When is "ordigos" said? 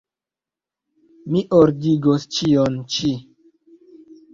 1.59-2.29